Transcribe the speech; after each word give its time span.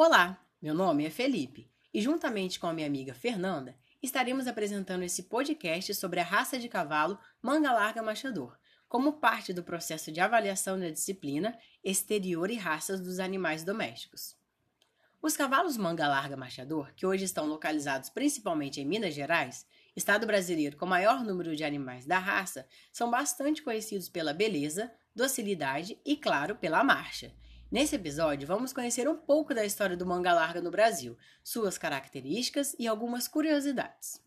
Olá, 0.00 0.40
meu 0.62 0.74
nome 0.74 1.04
é 1.04 1.10
Felipe 1.10 1.68
e, 1.92 2.00
juntamente 2.00 2.60
com 2.60 2.68
a 2.68 2.72
minha 2.72 2.86
amiga 2.86 3.12
Fernanda, 3.14 3.76
estaremos 4.00 4.46
apresentando 4.46 5.02
esse 5.02 5.24
podcast 5.24 5.92
sobre 5.92 6.20
a 6.20 6.22
raça 6.22 6.56
de 6.56 6.68
cavalo 6.68 7.18
manga 7.42 7.72
larga 7.72 8.00
machador, 8.00 8.56
como 8.88 9.14
parte 9.14 9.52
do 9.52 9.64
processo 9.64 10.12
de 10.12 10.20
avaliação 10.20 10.78
da 10.78 10.88
disciplina 10.88 11.58
exterior 11.82 12.48
e 12.48 12.54
raças 12.54 13.00
dos 13.00 13.18
animais 13.18 13.64
domésticos. 13.64 14.36
Os 15.20 15.36
cavalos 15.36 15.76
manga 15.76 16.06
larga 16.06 16.36
machador, 16.36 16.94
que 16.94 17.04
hoje 17.04 17.24
estão 17.24 17.46
localizados 17.46 18.08
principalmente 18.08 18.80
em 18.80 18.86
Minas 18.86 19.14
Gerais, 19.14 19.66
estado 19.96 20.28
brasileiro 20.28 20.76
com 20.76 20.86
maior 20.86 21.24
número 21.24 21.56
de 21.56 21.64
animais 21.64 22.06
da 22.06 22.20
raça, 22.20 22.68
são 22.92 23.10
bastante 23.10 23.64
conhecidos 23.64 24.08
pela 24.08 24.32
beleza, 24.32 24.92
docilidade 25.12 26.00
e, 26.06 26.16
claro, 26.16 26.54
pela 26.54 26.84
marcha. 26.84 27.34
Nesse 27.70 27.96
episódio, 27.96 28.48
vamos 28.48 28.72
conhecer 28.72 29.06
um 29.06 29.14
pouco 29.14 29.52
da 29.52 29.62
história 29.62 29.94
do 29.94 30.06
manga 30.06 30.32
larga 30.32 30.58
no 30.58 30.70
Brasil, 30.70 31.18
suas 31.44 31.76
características 31.76 32.74
e 32.78 32.88
algumas 32.88 33.28
curiosidades. 33.28 34.22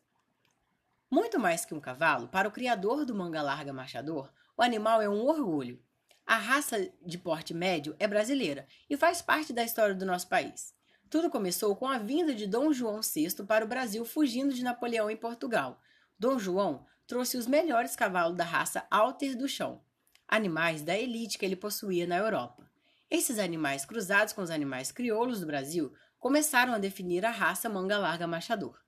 Muito 1.10 1.40
mais 1.40 1.66
que 1.66 1.74
um 1.74 1.80
cavalo, 1.80 2.28
para 2.28 2.48
o 2.48 2.52
criador 2.52 3.04
do 3.04 3.16
manga 3.16 3.42
larga 3.42 3.74
machador, 3.74 4.32
o 4.56 4.62
animal 4.62 5.02
é 5.02 5.10
um 5.10 5.26
orgulho. 5.26 5.82
A 6.24 6.38
raça 6.38 6.88
de 7.04 7.18
porte 7.18 7.52
médio 7.52 7.96
é 7.98 8.08
brasileira 8.08 8.68
e 8.88 8.96
faz 8.96 9.24
parte 9.24 9.52
da 9.52 9.64
história 9.64 9.96
do 9.96 10.06
nosso 10.06 10.30
país. 10.30 10.76
Tudo 11.10 11.28
começou 11.28 11.76
com 11.76 11.88
a 11.88 11.98
vinda 11.98 12.36
de 12.36 12.46
Dom 12.46 12.72
João 12.72 13.02
VI 13.02 13.44
para 13.48 13.66
o 13.66 13.68
Brasil 13.68 14.06
fugindo 14.06 14.54
de 14.54 14.64
Napoleão 14.64 15.10
em 15.10 15.18
Portugal. 15.18 15.82
Dom 16.18 16.38
João 16.38 16.86
trouxe 17.08 17.38
os 17.38 17.48
melhores 17.48 17.96
cavalos 17.96 18.38
da 18.38 18.44
raça 18.44 18.86
Alter 18.92 19.36
do 19.36 19.50
chão, 19.50 19.82
animais 20.28 20.84
da 20.84 20.96
elite 20.96 21.40
que 21.40 21.46
ele 21.46 21.56
possuía 21.56 22.06
na 22.06 22.18
Europa. 22.18 22.71
Esses 23.12 23.40
animais, 23.40 23.84
cruzados 23.84 24.32
com 24.32 24.42
os 24.42 24.50
animais 24.50 24.90
crioulos 24.90 25.42
do 25.42 25.46
Brasil, 25.46 25.94
começaram 26.18 26.74
a 26.74 26.78
definir 26.78 27.26
a 27.26 27.30
raça 27.30 27.68
manga 27.68 27.98
larga 27.98 28.26
machador. 28.26 28.80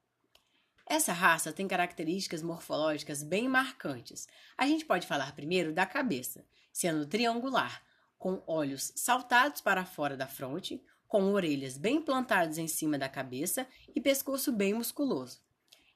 Essa 0.85 1.11
raça 1.11 1.52
tem 1.52 1.67
características 1.67 2.41
morfológicas 2.41 3.21
bem 3.21 3.49
marcantes. 3.49 4.25
A 4.57 4.65
gente 4.65 4.85
pode 4.85 5.05
falar 5.05 5.35
primeiro 5.35 5.73
da 5.73 5.85
cabeça, 5.85 6.45
sendo 6.71 7.05
triangular, 7.05 7.83
com 8.17 8.41
olhos 8.47 8.93
saltados 8.95 9.59
para 9.59 9.83
fora 9.83 10.15
da 10.15 10.25
fronte, 10.25 10.81
com 11.05 11.33
orelhas 11.33 11.77
bem 11.77 12.02
plantadas 12.02 12.58
em 12.58 12.67
cima 12.67 12.97
da 12.97 13.09
cabeça 13.09 13.67
e 13.93 13.99
pescoço 13.99 14.53
bem 14.53 14.73
musculoso. 14.73 15.41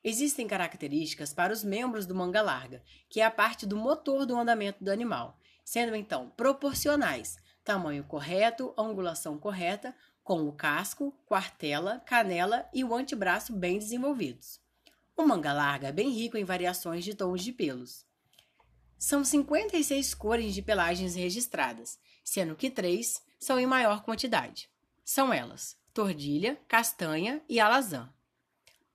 Existem 0.04 0.46
características 0.46 1.34
para 1.34 1.54
os 1.54 1.64
membros 1.64 2.06
do 2.06 2.14
manga 2.14 2.42
larga, 2.42 2.84
que 3.10 3.22
é 3.22 3.26
a 3.26 3.32
parte 3.32 3.66
do 3.66 3.78
motor 3.78 4.26
do 4.26 4.36
andamento 4.36 4.84
do 4.84 4.92
animal, 4.92 5.40
sendo 5.64 5.96
então 5.96 6.30
proporcionais, 6.32 7.38
tamanho 7.68 8.06
correto, 8.06 8.74
angulação 8.78 9.38
correta, 9.38 9.94
com 10.24 10.48
o 10.48 10.54
casco, 10.54 11.12
quartela, 11.26 12.02
canela 12.06 12.66
e 12.74 12.82
o 12.82 12.96
antebraço 12.96 13.52
bem 13.52 13.78
desenvolvidos. 13.78 14.62
O 15.18 15.26
manga 15.26 15.52
larga 15.52 15.90
é 15.90 15.92
bem 15.92 16.10
rico 16.10 16.38
em 16.38 16.46
variações 16.46 17.04
de 17.04 17.14
tons 17.14 17.44
de 17.44 17.52
pelos. 17.52 18.06
São 18.98 19.22
56 19.22 20.14
cores 20.14 20.54
de 20.54 20.62
pelagens 20.62 21.14
registradas, 21.16 22.00
sendo 22.24 22.56
que 22.56 22.70
três 22.70 23.22
são 23.38 23.60
em 23.60 23.66
maior 23.66 24.02
quantidade. 24.02 24.70
São 25.04 25.34
elas: 25.34 25.78
tordilha, 25.94 26.58
castanha 26.70 27.42
e 27.50 27.60
alazã. 27.60 28.10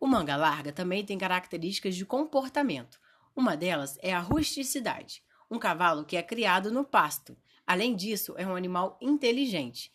O 0.01 0.07
manga 0.07 0.35
larga 0.35 0.73
também 0.73 1.05
tem 1.05 1.19
características 1.19 1.95
de 1.95 2.07
comportamento. 2.07 2.99
Uma 3.37 3.55
delas 3.55 3.99
é 4.01 4.15
a 4.15 4.21
rusticidade, 4.21 5.23
um 5.53 5.59
cavalo 5.59 6.07
que 6.07 6.17
é 6.17 6.23
criado 6.23 6.73
no 6.73 6.83
pasto. 6.83 7.37
Além 7.67 7.95
disso, 7.95 8.35
é 8.39 8.47
um 8.47 8.57
animal 8.57 8.99
inteligente 9.03 9.93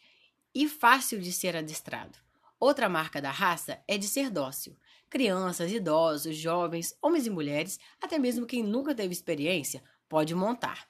e 0.53 0.69
fácil 0.69 1.19
de 1.19 1.31
ser 1.31 1.55
adestrado. 1.55 2.19
Outra 2.59 2.87
marca 2.87 3.19
da 3.19 3.31
raça 3.31 3.81
é 3.87 3.97
de 3.97 4.07
ser 4.07 4.29
dócil. 4.29 4.77
Crianças, 5.09 5.71
idosos, 5.71 6.35
jovens, 6.35 6.95
homens 7.01 7.25
e 7.25 7.31
mulheres, 7.31 7.79
até 7.99 8.19
mesmo 8.19 8.45
quem 8.45 8.61
nunca 8.61 8.93
teve 8.93 9.13
experiência, 9.13 9.83
pode 10.07 10.35
montar. 10.35 10.87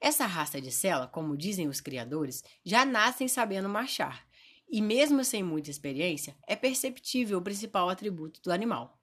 Essa 0.00 0.26
raça 0.26 0.60
de 0.60 0.72
sela, 0.72 1.06
como 1.06 1.36
dizem 1.36 1.68
os 1.68 1.80
criadores, 1.80 2.42
já 2.64 2.84
nascem 2.84 3.28
sabendo 3.28 3.68
marchar 3.68 4.26
e 4.68 4.82
mesmo 4.82 5.24
sem 5.24 5.42
muita 5.42 5.70
experiência, 5.70 6.36
é 6.46 6.56
perceptível 6.56 7.38
o 7.38 7.42
principal 7.42 7.88
atributo 7.88 8.40
do 8.42 8.52
animal. 8.52 8.97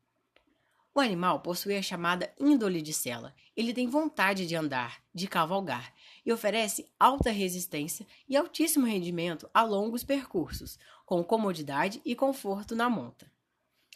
O 0.97 1.01
animal 1.01 1.41
possui 1.41 1.75
a 1.75 1.81
chamada 1.81 2.33
índole 2.39 2.81
de 2.81 2.93
sela. 2.93 3.35
Ele 3.53 3.73
tem 3.73 3.85
vontade 3.85 4.47
de 4.47 4.55
andar, 4.55 5.03
de 5.13 5.27
cavalgar 5.27 5.93
e 6.25 6.31
oferece 6.31 6.89
alta 6.97 7.31
resistência 7.31 8.07
e 8.29 8.37
altíssimo 8.37 8.85
rendimento 8.85 9.49
a 9.53 9.61
longos 9.61 10.05
percursos, 10.05 10.79
com 11.05 11.21
comodidade 11.21 12.01
e 12.05 12.15
conforto 12.15 12.77
na 12.77 12.89
monta. 12.89 13.29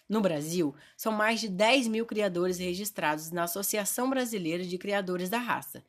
No 0.10 0.20
Brasil, 0.20 0.76
são 0.98 1.14
mais 1.14 1.40
de 1.40 1.48
10 1.48 1.88
mil 1.88 2.06
criadores 2.06 2.60
registrados 2.60 3.32
na 3.32 3.44
Associação 3.44 4.10
Brasileira 4.10 4.66
de 4.66 4.78
Criadores 4.78 5.30
da 5.30 5.38
Raça. 5.38 5.86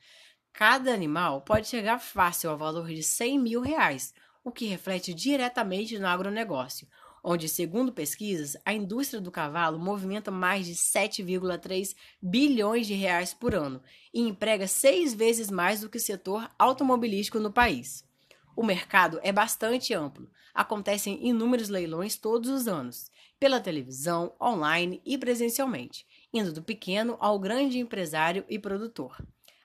Cada 0.52 0.94
animal 0.94 1.40
pode 1.40 1.66
chegar 1.66 1.98
fácil 1.98 2.50
ao 2.50 2.58
valor 2.58 2.86
de 2.86 3.02
100 3.02 3.36
mil 3.36 3.60
reais, 3.60 4.14
o 4.44 4.52
que 4.52 4.66
reflete 4.66 5.12
diretamente 5.12 5.98
no 5.98 6.06
agronegócio, 6.06 6.86
onde, 7.22 7.48
segundo 7.48 7.92
pesquisas, 7.92 8.56
a 8.64 8.72
indústria 8.72 9.20
do 9.20 9.30
cavalo 9.30 9.78
movimenta 9.78 10.30
mais 10.30 10.66
de 10.66 10.74
7,3 10.74 11.94
bilhões 12.20 12.86
de 12.86 12.94
reais 12.94 13.34
por 13.34 13.54
ano 13.54 13.82
e 14.12 14.20
emprega 14.20 14.66
seis 14.66 15.14
vezes 15.14 15.50
mais 15.50 15.80
do 15.80 15.88
que 15.88 15.98
o 15.98 16.00
setor 16.00 16.50
automobilístico 16.58 17.38
no 17.38 17.52
país. 17.52 18.04
O 18.56 18.64
mercado 18.64 19.18
é 19.22 19.32
bastante 19.32 19.94
amplo. 19.94 20.30
Acontecem 20.52 21.26
inúmeros 21.26 21.68
leilões 21.68 22.16
todos 22.16 22.50
os 22.50 22.66
anos, 22.66 23.10
pela 23.38 23.60
televisão, 23.60 24.34
online 24.40 25.00
e 25.04 25.16
presencialmente, 25.16 26.06
indo 26.32 26.52
do 26.52 26.62
pequeno 26.62 27.16
ao 27.20 27.38
grande 27.38 27.78
empresário 27.78 28.44
e 28.48 28.58
produtor. 28.58 29.16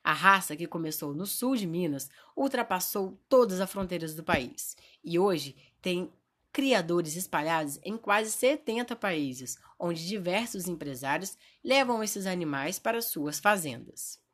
A 0.06 0.14
raça, 0.14 0.56
que 0.56 0.68
começou 0.68 1.16
no 1.16 1.26
sul 1.26 1.56
de 1.56 1.66
Minas, 1.66 2.10
ultrapassou 2.38 3.20
todas 3.28 3.60
as 3.60 3.72
fronteiras 3.72 4.14
do 4.14 4.24
país 4.24 4.78
e 5.04 5.18
hoje 5.18 5.56
tem 5.82 6.12
criadores 6.56 7.18
espalhados 7.18 7.78
em 7.84 7.98
quase 7.98 8.32
70 8.32 8.96
países, 8.96 9.58
onde 9.78 10.08
diversos 10.08 10.70
empresários 10.70 11.38
levam 11.62 12.02
esses 12.02 12.26
animais 12.26 12.80
para 12.80 13.02
suas 13.02 13.42
fazendas. 13.42 14.25